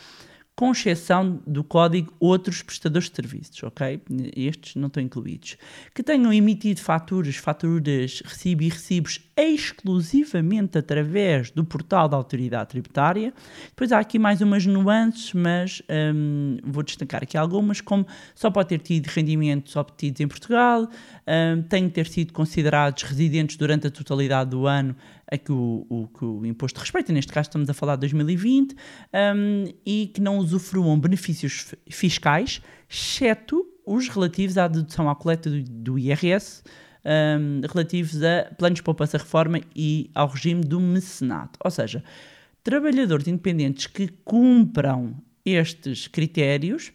com 0.55 0.72
exceção 0.72 1.41
do 1.48 1.63
código 1.63 2.13
outros 2.19 2.62
prestadores 2.62 3.10
de 3.10 3.15
serviços, 3.15 3.63
ok? 3.63 4.01
Estes 4.36 4.75
não 4.75 4.88
estão 4.88 5.01
incluídos. 5.01 5.57
Que 5.93 6.03
tenham 6.03 6.31
emitido 6.31 6.79
faturas, 6.79 7.36
faturas, 7.36 8.22
recibo 8.24 8.63
e 8.63 8.69
recibos 8.69 9.19
exclusivamente 9.36 10.78
através 10.78 11.50
do 11.50 11.63
portal 11.63 12.08
da 12.08 12.16
autoridade 12.16 12.70
tributária. 12.70 13.34
Depois 13.70 13.92
há 13.92 14.00
aqui 14.00 14.20
mais 14.20 14.42
umas 14.42 14.66
nuances, 14.66 15.34
mas 15.34 15.82
hum, 16.13 16.58
vou 16.63 16.84
destacar 16.84 17.24
aqui 17.24 17.38
algumas, 17.38 17.82
como 17.82 18.06
só 18.36 18.52
pode 18.52 18.70
ter 18.70 18.80
tido 18.80 19.08
rendimentos 19.08 19.75
obtidos 19.75 20.22
em 20.22 20.28
Portugal, 20.28 20.84
hum, 20.84 21.63
têm 21.63 21.88
de 21.88 21.94
ter 21.94 22.08
sido 22.08 22.32
considerados 22.32 23.04
residentes 23.04 23.58
durante 23.58 23.88
a 23.88 23.92
totalidade 23.92 24.52
do 24.52 24.68
ano 24.68 24.96
a 25.32 25.38
que 25.38 25.52
o, 25.52 25.86
o, 25.90 26.08
que 26.08 26.24
o 26.24 26.46
imposto 26.46 26.80
respeita, 26.80 27.12
neste 27.12 27.32
caso 27.32 27.50
estamos 27.50 27.68
a 27.68 27.74
falar 27.74 27.96
de 27.96 28.02
2020, 28.02 28.75
um, 29.36 29.66
e 29.84 30.12
que 30.13 30.22
não 30.22 30.38
usufruam 30.38 31.00
benefícios 31.00 31.74
fiscais, 31.90 32.62
exceto 32.88 33.66
os 33.84 34.08
relativos 34.10 34.60
à 34.60 34.68
dedução 34.68 35.10
à 35.10 35.16
coleta 35.16 35.50
do, 35.50 35.63
do 35.63 36.00
IRS, 36.00 36.62
um, 37.05 37.62
relativos 37.67 38.22
a 38.24 38.53
planos 38.57 38.77
de 38.77 38.83
poupança 38.83 39.17
reforma 39.17 39.62
e 39.75 40.10
ao 40.13 40.27
regime 40.27 40.62
do 40.62 40.79
mecenato. 40.79 41.60
Ou 41.63 41.72
seja, 41.72 42.03
trabalhadores 42.63 43.27
independentes 43.27 43.88
que 43.88 44.07
cumpram 44.24 45.15
estes 45.45 46.07
critérios 46.07 46.91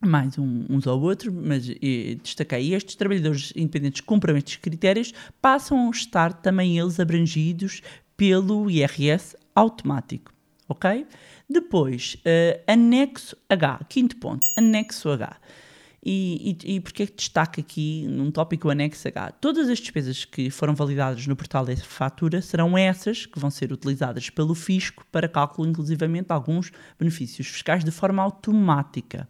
mais 0.00 0.38
um, 0.38 0.64
uns 0.70 0.86
ou 0.86 1.00
outros, 1.02 1.32
mas 1.32 1.68
e, 1.68 2.18
destaquei 2.22 2.74
estes 2.74 2.96
trabalhadores 2.96 3.52
independentes 3.54 4.00
que 4.00 4.06
cumpram 4.06 4.36
estes 4.36 4.56
critérios 4.56 5.12
passam 5.42 5.88
a 5.88 5.90
estar 5.90 6.32
também 6.32 6.78
eles 6.78 6.98
abrangidos 6.98 7.82
pelo 8.16 8.70
IRS 8.70 9.36
automático, 9.54 10.32
ok? 10.68 11.06
Depois, 11.48 12.16
uh, 12.20 12.62
anexo 12.66 13.36
H, 13.48 13.80
quinto 13.88 14.16
ponto, 14.16 14.40
anexo 14.56 15.10
H. 15.10 15.36
E, 16.02 16.56
e, 16.64 16.76
e 16.76 16.80
porque 16.80 17.02
é 17.02 17.06
que 17.06 17.14
destaca 17.14 17.60
aqui 17.60 18.06
num 18.08 18.30
tópico 18.30 18.70
anexo 18.70 19.06
H? 19.06 19.32
Todas 19.32 19.68
as 19.68 19.78
despesas 19.78 20.24
que 20.24 20.48
foram 20.48 20.74
validadas 20.74 21.26
no 21.26 21.36
portal 21.36 21.66
de 21.66 21.76
fatura 21.76 22.40
serão 22.40 22.76
essas 22.76 23.26
que 23.26 23.38
vão 23.38 23.50
ser 23.50 23.70
utilizadas 23.70 24.30
pelo 24.30 24.54
fisco 24.54 25.04
para 25.12 25.28
cálculo, 25.28 25.68
inclusivamente, 25.68 26.32
alguns 26.32 26.72
benefícios 26.98 27.46
fiscais 27.48 27.84
de 27.84 27.90
forma 27.90 28.22
automática. 28.22 29.28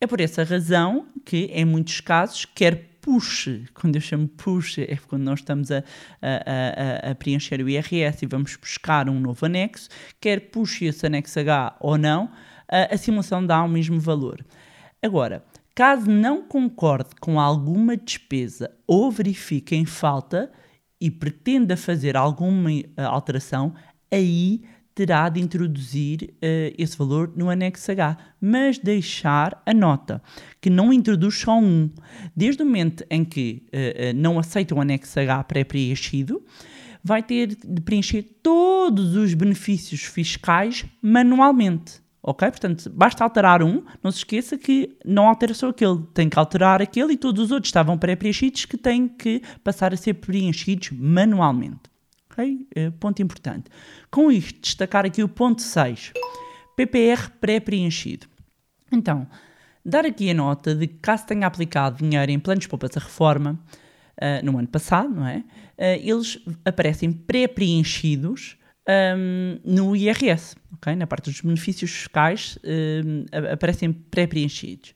É 0.00 0.06
por 0.06 0.20
essa 0.20 0.44
razão 0.44 1.08
que, 1.24 1.46
em 1.46 1.64
muitos 1.64 2.00
casos, 2.00 2.44
quer 2.44 2.98
puxe, 3.00 3.64
quando 3.74 3.96
eu 3.96 4.00
chamo 4.00 4.28
puxe, 4.28 4.82
é 4.82 4.96
quando 4.96 5.22
nós 5.22 5.40
estamos 5.40 5.72
a, 5.72 5.78
a, 6.22 7.08
a, 7.08 7.10
a, 7.10 7.14
preencher 7.14 7.60
o 7.60 7.68
IRS 7.68 8.24
e 8.24 8.28
vamos 8.28 8.54
buscar 8.54 9.08
um 9.08 9.18
novo 9.18 9.46
anexo, 9.46 9.88
quer 10.20 10.50
puxe 10.50 10.84
esse 10.84 11.06
anexo 11.06 11.40
H 11.40 11.76
ou 11.80 11.98
não, 11.98 12.30
a 12.68 12.96
simulação 12.96 13.44
dá 13.44 13.62
o 13.62 13.68
mesmo 13.68 13.98
valor. 13.98 14.44
Agora, 15.02 15.44
caso 15.78 16.10
não 16.10 16.42
concorde 16.42 17.10
com 17.20 17.38
alguma 17.38 17.96
despesa 17.96 18.68
ou 18.84 19.12
verifique 19.12 19.76
em 19.76 19.84
falta 19.84 20.50
e 21.00 21.08
pretenda 21.08 21.76
fazer 21.76 22.16
alguma 22.16 22.72
eh, 22.72 22.86
alteração, 22.96 23.72
aí 24.10 24.62
terá 24.92 25.28
de 25.28 25.40
introduzir 25.40 26.34
uh, 26.42 26.74
esse 26.76 26.98
valor 26.98 27.32
no 27.36 27.48
anexo 27.48 27.92
H, 27.92 28.16
mas 28.40 28.76
deixar 28.76 29.62
a 29.64 29.72
nota, 29.72 30.20
que 30.60 30.68
não 30.68 30.92
introduz 30.92 31.36
só 31.36 31.56
um. 31.56 31.88
Desde 32.34 32.64
o 32.64 32.66
momento 32.66 33.04
em 33.08 33.24
que 33.24 33.62
uh, 33.66 34.10
uh, 34.10 34.20
não 34.20 34.36
aceita 34.36 34.74
o 34.74 34.80
anexo 34.80 35.20
H 35.20 35.44
pré-preenchido, 35.44 36.44
vai 37.04 37.22
ter 37.22 37.54
de 37.54 37.80
preencher 37.82 38.24
todos 38.42 39.14
os 39.14 39.32
benefícios 39.32 40.02
fiscais 40.02 40.84
manualmente. 41.00 42.07
Ok? 42.28 42.46
Portanto, 42.50 42.90
basta 42.90 43.24
alterar 43.24 43.62
um, 43.62 43.82
não 44.02 44.12
se 44.12 44.18
esqueça 44.18 44.58
que 44.58 44.94
não 45.02 45.26
altera 45.26 45.54
só 45.54 45.70
aquele, 45.70 46.02
tem 46.12 46.28
que 46.28 46.38
alterar 46.38 46.82
aquele 46.82 47.14
e 47.14 47.16
todos 47.16 47.44
os 47.44 47.50
outros 47.50 47.68
estavam 47.68 47.96
pré-preenchidos 47.96 48.66
que 48.66 48.76
têm 48.76 49.08
que 49.08 49.40
passar 49.64 49.94
a 49.94 49.96
ser 49.96 50.12
preenchidos 50.12 50.90
manualmente. 50.90 51.80
Uh, 52.38 52.92
ponto 53.00 53.22
importante. 53.22 53.70
Com 54.10 54.30
isto, 54.30 54.60
destacar 54.60 55.06
aqui 55.06 55.22
o 55.22 55.28
ponto 55.28 55.62
6. 55.62 56.12
PPR 56.76 57.30
pré-preenchido. 57.40 58.26
Então, 58.92 59.26
dar 59.82 60.04
aqui 60.04 60.30
a 60.30 60.34
nota 60.34 60.74
de 60.74 60.86
que 60.86 60.98
caso 60.98 61.24
tenha 61.24 61.46
aplicado 61.46 61.96
dinheiro 61.96 62.30
em 62.30 62.38
planos 62.38 62.64
de 62.64 62.68
poupança 62.68 63.00
reforma 63.00 63.58
uh, 64.20 64.44
no 64.44 64.58
ano 64.58 64.68
passado, 64.68 65.08
não 65.08 65.26
é? 65.26 65.38
Uh, 65.78 65.98
eles 66.02 66.38
aparecem 66.62 67.10
pré-preenchidos 67.10 68.57
um, 68.88 69.58
no 69.64 69.94
IRS, 69.94 70.56
ok? 70.74 70.96
Na 70.96 71.06
parte 71.06 71.30
dos 71.30 71.40
benefícios 71.40 71.90
fiscais 71.90 72.58
um, 72.64 73.24
aparecem 73.52 73.92
pré-preenchidos. 73.92 74.94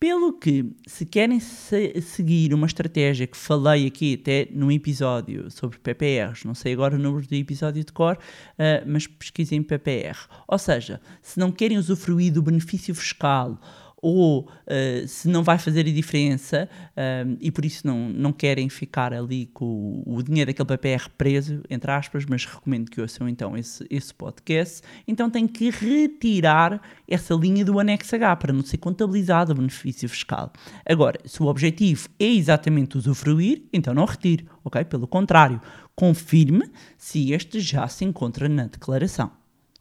Pelo 0.00 0.32
que, 0.32 0.64
se 0.86 1.04
querem 1.04 1.38
se 1.40 2.00
seguir 2.00 2.54
uma 2.54 2.66
estratégia 2.66 3.26
que 3.26 3.36
falei 3.36 3.86
aqui 3.86 4.18
até 4.18 4.48
num 4.50 4.72
episódio 4.72 5.50
sobre 5.50 5.78
PPRs, 5.78 6.46
não 6.46 6.54
sei 6.54 6.72
agora 6.72 6.96
o 6.96 6.98
número 6.98 7.26
do 7.26 7.34
episódio 7.34 7.84
de 7.84 7.92
cor, 7.92 8.16
uh, 8.16 8.82
mas 8.86 9.06
pesquisem 9.06 9.62
PPR. 9.62 10.16
Ou 10.48 10.56
seja, 10.56 11.02
se 11.20 11.38
não 11.38 11.52
querem 11.52 11.76
usufruir 11.76 12.32
do 12.32 12.40
benefício 12.40 12.94
fiscal 12.94 13.60
ou 14.02 14.42
uh, 14.42 15.06
se 15.06 15.28
não 15.28 15.42
vai 15.42 15.58
fazer 15.58 15.80
a 15.80 15.92
diferença 15.92 16.68
uh, 16.96 17.36
e 17.40 17.50
por 17.50 17.64
isso 17.64 17.86
não, 17.86 18.08
não 18.08 18.32
querem 18.32 18.68
ficar 18.68 19.12
ali 19.12 19.46
com 19.46 20.02
o, 20.06 20.16
o, 20.16 20.22
dinheiro 20.22 20.52
daquele 20.52 20.66
PPR 20.66 21.08
preso, 21.16 21.62
entre 21.68 21.90
aspas, 21.90 22.24
mas 22.24 22.44
recomendo 22.44 22.90
que 22.90 23.00
ouçam 23.00 23.28
então 23.28 23.56
esse, 23.56 23.86
esse 23.90 24.14
podcast, 24.14 24.82
então 25.06 25.28
tem 25.28 25.46
que 25.46 25.70
retirar 25.70 26.80
essa 27.06 27.34
linha 27.34 27.64
do 27.64 27.78
anexo 27.78 28.14
H 28.14 28.36
para 28.36 28.52
não 28.52 28.62
ser 28.62 28.78
contabilizado 28.78 29.52
o 29.52 29.54
benefício 29.54 30.08
fiscal. 30.08 30.52
Agora, 30.86 31.18
se 31.24 31.42
o 31.42 31.46
objetivo 31.46 32.08
é 32.18 32.26
exatamente 32.26 32.96
usufruir, 32.96 33.64
então 33.72 33.92
não 33.92 34.04
retire, 34.04 34.46
ok? 34.64 34.84
Pelo 34.84 35.06
contrário, 35.06 35.60
confirme 35.94 36.70
se 36.96 37.32
este 37.32 37.60
já 37.60 37.86
se 37.86 38.04
encontra 38.04 38.48
na 38.48 38.64
declaração, 38.64 39.30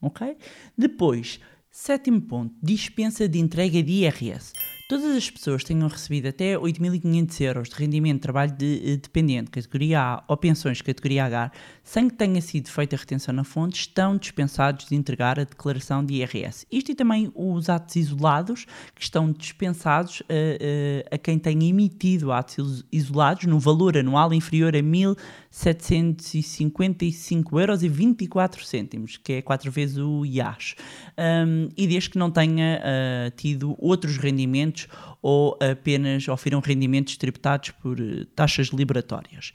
ok? 0.01 0.35
Depois, 0.77 1.39
Sétimo 1.81 2.19
ponto: 2.19 2.53
dispensa 2.61 3.25
de 3.25 3.39
entrega 3.39 3.81
de 3.81 4.03
IRS. 4.03 4.51
Todas 4.89 5.15
as 5.15 5.29
pessoas 5.29 5.63
tenham 5.63 5.87
recebido 5.87 6.27
até 6.29 6.57
8.500 6.57 7.41
euros 7.41 7.69
de 7.69 7.75
rendimento 7.75 8.15
de 8.15 8.21
trabalho 8.21 8.51
de, 8.51 8.81
eh, 8.83 8.97
dependente, 8.97 9.51
categoria 9.51 10.01
A, 10.01 10.23
ou 10.27 10.35
pensões, 10.35 10.81
categoria 10.81 11.25
H, 11.25 11.51
sem 11.83 12.09
que 12.09 12.15
tenha 12.15 12.41
sido 12.41 12.69
feita 12.69 12.95
retenção 12.95 13.31
na 13.31 13.43
fonte, 13.43 13.81
estão 13.81 14.17
dispensados 14.17 14.87
de 14.87 14.95
entregar 14.95 15.39
a 15.39 15.43
declaração 15.43 16.03
de 16.03 16.15
IRS. 16.15 16.65
Isto 16.71 16.91
e 16.91 16.95
também 16.95 17.31
os 17.35 17.69
atos 17.69 17.97
isolados, 17.97 18.65
que 18.95 19.03
estão 19.03 19.31
dispensados 19.31 20.23
a, 20.27 20.33
eh, 20.33 20.57
a, 20.59 20.59
eh, 20.59 21.05
a 21.11 21.19
quem 21.19 21.37
tenha 21.37 21.69
emitido 21.69 22.31
atos 22.31 22.83
isolados 22.91 23.45
no 23.45 23.59
valor 23.59 23.95
anual 23.95 24.33
inferior 24.33 24.75
a 24.75 24.81
1.755 24.81 27.59
euros 27.59 27.83
e 27.83 27.87
24 27.87 28.65
cêntimos, 28.65 29.17
que 29.17 29.33
é 29.33 29.41
quatro 29.43 29.69
vezes 29.69 29.99
o 29.99 30.25
IAS. 30.25 30.73
Um, 31.15 31.69
e 31.77 31.85
desde 31.85 32.09
que 32.09 32.17
não 32.17 32.31
tenha 32.31 32.81
uh, 32.81 33.29
tido 33.35 33.75
outros 33.77 34.17
rendimentos 34.17 34.78
ou 35.21 35.57
apenas 35.61 36.27
oferam 36.27 36.59
rendimentos 36.59 37.17
tributados 37.17 37.71
por 37.71 37.99
eh, 37.99 38.25
taxas 38.35 38.67
liberatórias. 38.67 39.53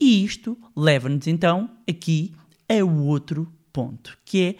E 0.00 0.24
isto 0.24 0.58
leva-nos 0.76 1.26
então 1.26 1.70
aqui 1.88 2.34
a 2.68 2.84
outro 2.84 3.52
ponto, 3.72 4.16
que 4.24 4.42
é 4.42 4.56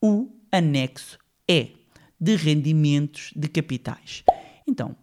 o 0.00 0.28
anexo 0.50 1.18
E, 1.48 1.72
de 2.20 2.36
rendimentos 2.36 3.32
de 3.34 3.48
capitais. 3.48 4.22
Então, 4.66 4.96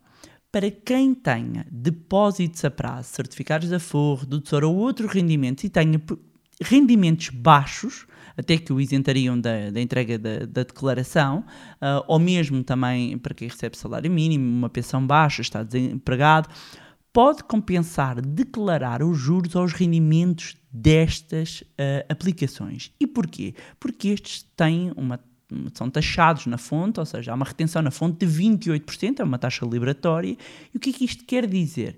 para 0.51 0.71
quem 0.71 1.13
tenha 1.13 1.65
depósitos 1.69 2.63
a 2.63 2.71
prazo, 2.71 3.09
certificados 3.09 3.69
de 3.69 3.75
aforro, 3.75 4.25
do 4.25 4.41
ou 4.65 4.75
outro 4.75 5.07
rendimento 5.07 5.63
e 5.63 5.69
tenha 5.69 6.01
rendimentos 6.61 7.29
baixos, 7.29 8.07
até 8.37 8.57
que 8.57 8.71
o 8.71 8.79
isentariam 8.79 9.39
da, 9.39 9.71
da 9.71 9.81
entrega 9.81 10.17
da, 10.17 10.39
da 10.39 10.63
declaração, 10.63 11.43
ah, 11.81 12.03
ou 12.07 12.19
mesmo 12.19 12.63
também 12.63 13.17
para 13.17 13.33
quem 13.33 13.47
recebe 13.47 13.77
salário 13.77 14.09
mínimo, 14.09 14.47
uma 14.47 14.69
pensão 14.69 15.05
baixa, 15.05 15.41
está 15.41 15.63
desempregado, 15.63 16.47
pode 17.11 17.43
compensar 17.43 18.21
declarar 18.21 19.01
os 19.01 19.17
juros 19.17 19.55
aos 19.55 19.73
rendimentos 19.73 20.55
destas 20.71 21.63
ah, 21.77 22.05
aplicações. 22.07 22.91
E 22.99 23.07
porquê? 23.07 23.55
Porque 23.79 24.09
estes 24.09 24.45
têm 24.55 24.93
uma 24.95 25.19
são 25.73 25.89
taxados 25.89 26.45
na 26.45 26.57
fonte, 26.57 26.99
ou 26.99 27.05
seja, 27.05 27.31
há 27.31 27.35
uma 27.35 27.45
retenção 27.45 27.81
na 27.81 27.89
fonte 27.89 28.25
de 28.25 28.27
28%, 28.27 29.19
é 29.19 29.23
uma 29.23 29.37
taxa 29.37 29.65
liberatória. 29.65 30.35
E 30.73 30.77
o 30.77 30.79
que 30.79 30.89
é 30.89 30.93
que 30.93 31.05
isto 31.05 31.23
quer 31.23 31.47
dizer? 31.47 31.97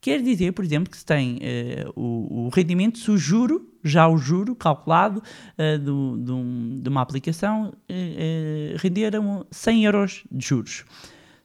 Quer 0.00 0.22
dizer, 0.22 0.52
por 0.52 0.64
exemplo, 0.64 0.90
que 0.90 0.96
se 0.96 1.04
tem 1.04 1.36
uh, 1.36 1.92
o, 1.94 2.46
o, 2.46 2.48
rendimento, 2.48 2.98
se 2.98 3.10
o 3.10 3.18
juro, 3.18 3.70
já 3.84 4.08
o 4.08 4.16
juro 4.16 4.56
calculado 4.56 5.22
uh, 5.58 5.78
do, 5.78 6.36
um, 6.36 6.80
de 6.80 6.88
uma 6.88 7.02
aplicação, 7.02 7.68
uh, 7.68 8.76
render 8.78 9.12
100 9.50 9.84
euros 9.84 10.24
de 10.32 10.46
juros. 10.46 10.84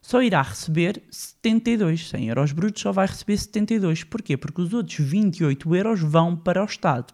Só 0.00 0.22
irá 0.22 0.40
receber 0.40 1.02
72, 1.10 2.08
100 2.08 2.28
euros 2.28 2.52
brutos, 2.52 2.80
só 2.80 2.92
vai 2.92 3.06
receber 3.06 3.36
72. 3.36 4.04
Porquê? 4.04 4.36
Porque 4.36 4.62
os 4.62 4.72
outros 4.72 4.98
28 4.98 5.74
euros 5.74 6.00
vão 6.00 6.34
para 6.34 6.62
o 6.62 6.64
Estado. 6.64 7.12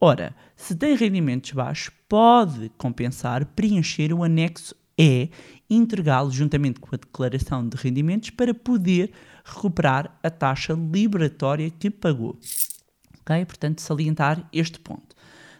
Ora, 0.00 0.34
se 0.56 0.74
tem 0.74 0.96
rendimentos 0.96 1.52
baixos, 1.52 1.94
pode 2.08 2.72
compensar 2.76 3.44
preencher 3.46 4.12
o 4.12 4.24
anexo 4.24 4.74
e 4.98 5.30
entregá-lo 5.68 6.30
juntamente 6.30 6.80
com 6.80 6.94
a 6.94 6.98
declaração 6.98 7.68
de 7.68 7.76
rendimentos 7.76 8.30
para 8.30 8.54
poder 8.54 9.12
recuperar 9.46 10.18
a 10.22 10.28
taxa 10.28 10.74
liberatória 10.74 11.70
que 11.70 11.88
pagou. 11.88 12.38
Ok? 13.20 13.44
Portanto, 13.46 13.80
salientar 13.80 14.46
este 14.52 14.80
ponto. 14.80 15.14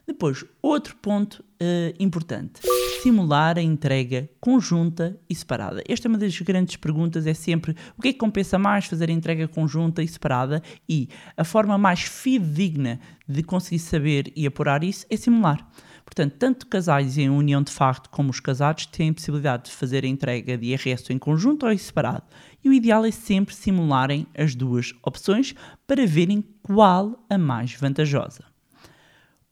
Depois, 0.06 0.44
outro 0.62 0.96
ponto 0.96 1.44
uh, 1.60 1.94
importante: 1.98 2.60
simular 3.02 3.58
a 3.58 3.62
entrega 3.62 4.28
conjunta 4.40 5.18
e 5.28 5.34
separada. 5.34 5.82
Esta 5.88 6.06
é 6.06 6.08
uma 6.08 6.18
das 6.18 6.38
grandes 6.40 6.76
perguntas, 6.76 7.26
é 7.26 7.34
sempre 7.34 7.74
o 7.96 8.02
que 8.02 8.08
é 8.08 8.12
que 8.12 8.18
compensa 8.18 8.58
mais 8.58 8.86
fazer 8.86 9.10
a 9.10 9.12
entrega 9.12 9.48
conjunta 9.48 10.02
e 10.02 10.08
separada 10.08 10.62
e 10.88 11.08
a 11.36 11.42
forma 11.42 11.76
mais 11.76 12.02
fidedigna 12.02 13.00
de 13.28 13.42
conseguir 13.42 13.80
saber 13.80 14.32
e 14.36 14.46
apurar 14.46 14.84
isso 14.84 15.04
é 15.10 15.16
simular. 15.16 15.68
Portanto, 16.06 16.36
tanto 16.38 16.66
casais 16.68 17.18
em 17.18 17.28
união 17.28 17.60
de 17.60 17.72
facto 17.72 18.08
como 18.08 18.30
os 18.30 18.40
casados 18.40 18.86
têm 18.86 19.12
possibilidade 19.12 19.64
de 19.64 19.72
fazer 19.72 20.04
a 20.04 20.08
entrega 20.08 20.56
de 20.56 20.68
IRS 20.68 21.12
em 21.12 21.18
conjunto 21.18 21.66
ou 21.66 21.72
em 21.72 21.76
separado. 21.76 22.22
E 22.64 22.68
o 22.68 22.72
ideal 22.72 23.04
é 23.04 23.10
sempre 23.10 23.54
simularem 23.54 24.26
as 24.34 24.54
duas 24.54 24.94
opções 25.02 25.54
para 25.86 26.06
verem 26.06 26.42
qual 26.62 27.22
a 27.28 27.36
mais 27.36 27.74
vantajosa. 27.74 28.44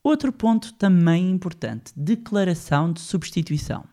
Outro 0.03 0.33
ponto 0.33 0.73
também 0.75 1.31
importante: 1.31 1.93
declaração 1.95 2.93
de 2.93 3.01
substituição. 3.01 3.85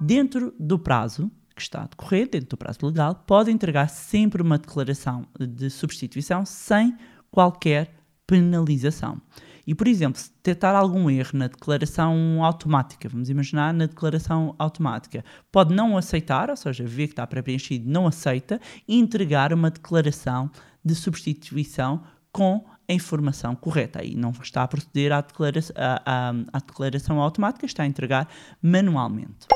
Dentro 0.00 0.52
do 0.58 0.78
prazo 0.78 1.30
que 1.54 1.62
está 1.62 1.84
a 1.84 1.86
decorrer, 1.86 2.28
dentro 2.28 2.50
do 2.50 2.56
prazo 2.56 2.78
legal, 2.82 3.14
pode 3.14 3.50
entregar 3.50 3.88
sempre 3.88 4.42
uma 4.42 4.58
declaração 4.58 5.24
de 5.38 5.70
substituição 5.70 6.44
sem 6.44 6.96
qualquer 7.30 7.94
penalização. 8.26 9.20
E, 9.66 9.74
por 9.74 9.88
exemplo, 9.88 10.20
se 10.20 10.30
detectar 10.30 10.74
algum 10.74 11.08
erro 11.10 11.30
na 11.34 11.48
declaração 11.48 12.44
automática, 12.44 13.08
vamos 13.08 13.30
imaginar 13.30 13.72
na 13.72 13.86
declaração 13.86 14.54
automática, 14.58 15.24
pode 15.50 15.74
não 15.74 15.96
aceitar, 15.96 16.50
ou 16.50 16.56
seja, 16.56 16.84
ver 16.84 17.06
que 17.06 17.12
está 17.12 17.26
pré-preenchido, 17.26 17.88
não 17.88 18.06
aceita, 18.06 18.60
e 18.86 18.98
entregar 18.98 19.52
uma 19.52 19.70
declaração 19.70 20.50
de 20.84 20.94
substituição 20.94 22.02
com 22.30 22.64
a 22.88 22.92
informação 22.92 23.54
correta. 23.54 24.00
Aí 24.02 24.14
não 24.14 24.30
está 24.30 24.62
a 24.62 24.68
proceder 24.68 25.12
à 25.12 25.20
declaração, 25.20 25.74
à, 25.76 26.02
à, 26.04 26.30
à 26.52 26.58
declaração 26.58 27.20
automática, 27.20 27.64
está 27.64 27.82
a 27.82 27.86
entregar 27.86 28.28
manualmente. 28.60 29.46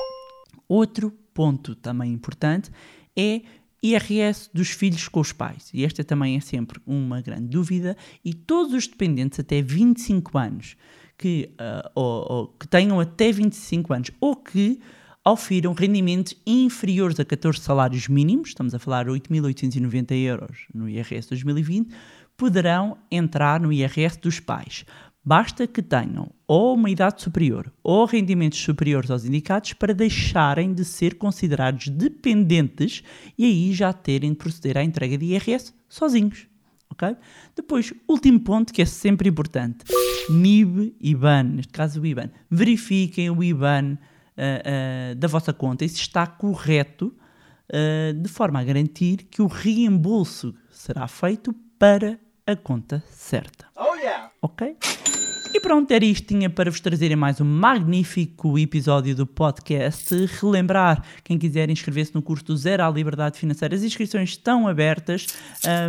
Outro 0.69 1.11
ponto 1.35 1.75
também 1.75 2.13
importante 2.13 2.71
é 3.17 3.43
IRS 3.83 4.51
dos 4.53 4.71
filhos 4.71 5.09
com 5.09 5.21
os 5.21 5.33
pais. 5.33 5.71
E 5.73 5.85
esta 5.85 6.03
também 6.03 6.37
é 6.37 6.41
sempre 6.41 6.81
uma 6.87 7.21
grande 7.21 7.49
dúvida. 7.49 7.97
E 8.25 8.35
todos 8.35 8.75
os 8.75 8.87
dependentes 8.87 9.39
até 9.39 9.63
25 9.63 10.37
anos 10.37 10.77
que, 11.17 11.51
uh, 11.61 11.91
ou, 11.95 12.33
ou, 12.33 12.47
que 12.49 12.67
tenham 12.69 13.01
até 13.01 13.31
25 13.33 13.93
anos 13.93 14.11
ou 14.21 14.37
que 14.37 14.81
ofiram 15.25 15.73
rendimentos 15.73 16.35
inferiores 16.47 17.21
a 17.21 17.25
14 17.25 17.61
salários 17.61 18.09
mínimos, 18.09 18.49
estamos 18.49 18.75
a 18.75 18.79
falar 18.79 19.07
8.890 19.07 20.13
euros 20.13 20.67
no 20.73 20.89
IRS 20.89 21.29
2020, 21.29 21.93
poderão 22.37 22.97
entrar 23.11 23.61
no 23.61 23.73
IRS 23.73 24.19
dos 24.21 24.41
pais. 24.41 24.85
Basta 25.25 25.67
que 25.67 25.83
tenham 25.83 26.31
ou 26.47 26.75
uma 26.75 26.89
idade 26.89 27.21
superior 27.21 27.71
ou 27.83 28.07
rendimentos 28.07 28.59
superiores 28.59 29.11
aos 29.11 29.25
indicados 29.25 29.75
para 29.75 29.93
deixarem 29.93 30.73
de 30.73 30.85
ser 30.85 31.17
considerados 31.17 31.89
dependentes 31.89 33.03
e 33.37 33.45
aí 33.45 33.73
já 33.75 33.93
terem 33.93 34.31
de 34.31 34.37
proceder 34.37 34.79
à 34.79 34.83
entrega 34.83 35.19
de 35.19 35.27
IRS 35.27 35.75
sozinhos. 35.89 36.47
Okay? 36.91 37.17
Depois, 37.55 37.93
último 38.09 38.41
ponto 38.41 38.73
que 38.73 38.83
é 38.83 38.87
sempre 38.87 39.29
importante: 39.29 39.85
NIB 40.31 40.97
IBAN, 41.01 41.45
neste 41.45 41.73
caso 41.73 42.01
o 42.01 42.07
IBAN. 42.07 42.31
Verifiquem 42.51 43.31
o 43.31 43.43
IBAN 43.43 43.95
uh, 43.95 45.13
uh, 45.13 45.15
da 45.15 45.29
vossa 45.29 45.53
conta 45.53 45.85
e 45.85 45.89
se 45.89 46.01
está 46.01 46.27
correto, 46.27 47.15
uh, 47.69 48.13
de 48.15 48.29
forma 48.29 48.61
a 48.61 48.65
garantir 48.65 49.29
que 49.31 49.43
o 49.43 49.47
reembolso 49.47 50.55
será 50.71 51.07
feito 51.07 51.55
para 51.79 52.19
a 52.49 52.57
conta 52.57 53.05
certa. 53.11 53.67
Oh 53.77 53.95
yeah! 53.97 54.31
Ok? 54.41 54.75
E 55.53 55.61
pronto, 55.61 55.91
era 55.91 56.05
isto. 56.05 56.29
Tinha 56.29 56.49
para 56.49 56.71
vos 56.71 56.81
trazerem 56.81 57.17
mais 57.17 57.43
um 57.43 57.45
magnífico 57.45 58.59
episódio 58.59 59.15
do 59.15 59.27
podcast. 59.27 60.15
Relembrar, 60.41 61.05
quem 61.23 61.39
quiser 61.39 61.69
inscrever-se 61.69 62.15
no 62.15 62.23
curso 62.23 62.45
do 62.47 62.57
Zero 62.57 62.85
à 62.85 62.91
Liberdade 62.91 63.39
Financeira, 63.39 63.75
as 63.75 63.83
inscrições 63.83 64.31
estão 64.31 64.67
abertas. 64.67 65.27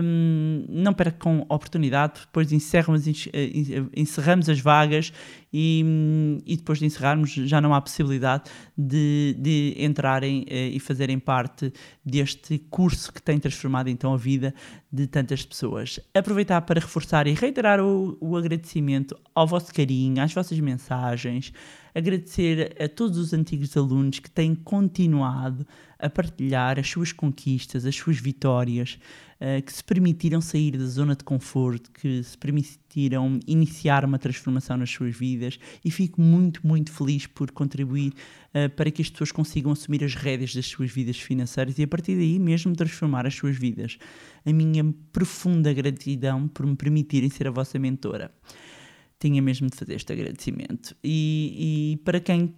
Um, 0.03 0.65
não 0.67 0.93
percam 0.93 1.45
a 1.47 1.55
oportunidade, 1.55 2.21
depois 2.21 2.51
encerramos, 2.51 3.07
eh, 3.07 3.83
encerramos 3.95 4.49
as 4.49 4.59
vagas 4.59 5.13
e, 5.51 6.41
e, 6.45 6.57
depois 6.57 6.79
de 6.79 6.85
encerrarmos 6.85 7.31
já 7.31 7.59
não 7.59 7.73
há 7.73 7.81
possibilidade 7.81 8.43
de, 8.77 9.35
de 9.39 9.75
entrarem 9.77 10.45
eh, 10.47 10.69
e 10.69 10.79
fazerem 10.79 11.17
parte 11.17 11.73
deste 12.05 12.59
curso 12.69 13.11
que 13.11 13.21
tem 13.21 13.39
transformado 13.39 13.89
então 13.89 14.13
a 14.13 14.17
vida 14.17 14.53
de 14.91 15.07
tantas 15.07 15.43
pessoas. 15.43 15.99
Aproveitar 16.13 16.61
para 16.61 16.79
reforçar 16.79 17.25
e 17.27 17.33
reiterar 17.33 17.79
o, 17.79 18.17
o 18.21 18.37
agradecimento 18.37 19.17
ao 19.33 19.47
vosso 19.47 19.73
carinho, 19.73 20.21
às 20.21 20.33
vossas 20.33 20.59
mensagens, 20.59 21.51
agradecer 21.93 22.75
a 22.81 22.87
todos 22.87 23.17
os 23.17 23.33
antigos 23.33 23.75
alunos 23.75 24.19
que 24.19 24.29
têm 24.29 24.53
continuado 24.55 25.65
a 25.99 26.09
partilhar 26.09 26.79
as 26.79 26.89
suas 26.89 27.11
conquistas, 27.11 27.85
as 27.85 27.95
suas 27.95 28.17
vitórias, 28.17 28.97
uh, 29.41 29.61
que 29.61 29.73
se 29.73 29.83
permitiram 29.83 30.39
sair 30.39 30.77
da 30.77 30.85
zona 30.85 31.13
de 31.13 31.25
conforto, 31.25 31.91
que 31.91 32.23
se 32.23 32.37
permitiram 32.37 33.37
iniciar 33.45 34.05
uma 34.05 34.17
transformação 34.17 34.77
nas 34.77 34.89
suas 34.89 35.15
vidas 35.15 35.59
e 35.83 35.91
fico 35.91 36.21
muito, 36.21 36.65
muito 36.65 36.91
feliz 36.91 37.27
por 37.27 37.51
contribuir 37.51 38.13
uh, 38.53 38.69
para 38.75 38.89
que 38.89 39.01
as 39.01 39.09
pessoas 39.09 39.31
consigam 39.31 39.73
assumir 39.73 40.03
as 40.03 40.15
rédeas 40.15 40.55
das 40.55 40.67
suas 40.67 40.89
vidas 40.89 41.19
financeiras 41.19 41.77
e 41.77 41.83
a 41.83 41.87
partir 41.87 42.15
daí 42.15 42.39
mesmo 42.39 42.73
transformar 42.73 43.27
as 43.27 43.35
suas 43.35 43.57
vidas. 43.57 43.97
A 44.45 44.53
minha 44.53 44.85
profunda 45.11 45.73
gratidão 45.73 46.47
por 46.47 46.65
me 46.65 46.77
permitirem 46.77 47.29
ser 47.29 47.47
a 47.47 47.51
vossa 47.51 47.77
mentora 47.77 48.31
tinha 49.19 49.41
mesmo 49.41 49.69
de 49.69 49.75
fazer 49.75 49.95
este 49.95 50.13
agradecimento. 50.13 50.95
E, 51.03 51.93
e 51.93 51.97
para 52.03 52.19
quem 52.19 52.55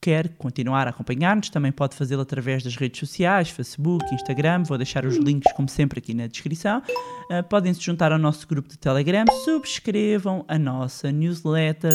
quer 0.00 0.28
continuar 0.36 0.86
a 0.86 0.90
acompanhar-nos, 0.90 1.50
também 1.50 1.72
pode 1.72 1.96
fazê-lo 1.96 2.22
através 2.22 2.62
das 2.62 2.76
redes 2.76 3.00
sociais, 3.00 3.50
Facebook, 3.50 4.04
Instagram. 4.14 4.62
Vou 4.62 4.78
deixar 4.78 5.04
os 5.04 5.16
links, 5.16 5.52
como 5.52 5.68
sempre, 5.68 5.98
aqui 5.98 6.14
na 6.14 6.26
descrição. 6.26 6.82
Uh, 7.30 7.42
podem 7.48 7.74
se 7.74 7.80
juntar 7.80 8.12
ao 8.12 8.18
nosso 8.18 8.46
grupo 8.46 8.68
de 8.68 8.78
Telegram, 8.78 9.24
subscrevam 9.44 10.44
a 10.48 10.58
nossa 10.58 11.10
newsletter. 11.12 11.92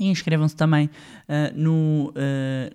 E 0.00 0.06
inscrevam-se 0.06 0.56
também 0.56 0.86
uh, 0.86 1.56
no 1.56 2.10
uh, 2.10 2.14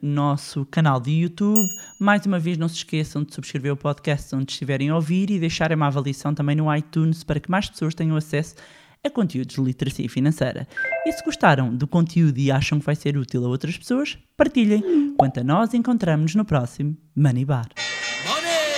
nosso 0.02 0.66
canal 0.66 1.02
de 1.02 1.12
YouTube. 1.12 1.60
Mais 2.00 2.26
uma 2.26 2.40
vez, 2.40 2.58
não 2.58 2.70
se 2.70 2.76
esqueçam 2.76 3.24
de 3.24 3.34
subscrever 3.34 3.74
o 3.74 3.78
podcast 3.78 4.34
onde 4.34 4.54
estiverem 4.54 4.90
a 4.90 4.96
ouvir 4.96 5.30
e 5.30 5.38
deixarem 5.38 5.76
uma 5.76 5.88
avaliação 5.88 6.34
também 6.34 6.56
no 6.56 6.74
iTunes 6.74 7.22
para 7.24 7.40
que 7.42 7.52
mais 7.52 7.70
pessoas 7.70 7.94
tenham 7.94 8.16
acesso 8.16 8.56
a 9.06 9.10
conteúdos 9.10 9.56
de 9.56 9.62
literacia 9.62 10.10
financeira. 10.10 10.68
E 11.06 11.12
se 11.12 11.24
gostaram 11.24 11.74
do 11.76 11.88
conteúdo 11.88 12.38
e 12.38 12.52
acham 12.52 12.80
que 12.80 12.86
vai 12.86 12.96
ser 12.96 13.18
útil 13.18 13.46
a 13.46 13.50
outras 13.50 13.78
pessoas, 13.78 14.18
partilhem. 14.36 15.16
Quanto 15.18 15.40
a 15.40 15.44
nós, 15.44 15.74
encontramos-nos 15.74 16.36
no 16.36 16.46
próximo 16.46 16.98
Money 17.16 17.46
Bar. 17.46 17.70
Money! 18.28 18.70